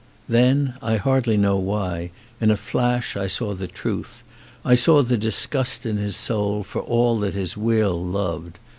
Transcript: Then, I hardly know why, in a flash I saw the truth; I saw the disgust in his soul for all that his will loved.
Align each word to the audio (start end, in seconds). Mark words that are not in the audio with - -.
Then, 0.27 0.73
I 0.81 0.95
hardly 0.97 1.37
know 1.37 1.57
why, 1.57 2.09
in 2.39 2.49
a 2.49 2.57
flash 2.57 3.15
I 3.15 3.27
saw 3.27 3.53
the 3.53 3.67
truth; 3.67 4.23
I 4.65 4.73
saw 4.73 5.03
the 5.03 5.15
disgust 5.15 5.85
in 5.85 5.97
his 5.97 6.15
soul 6.15 6.63
for 6.63 6.81
all 6.81 7.19
that 7.19 7.35
his 7.35 7.55
will 7.55 8.03
loved. 8.03 8.57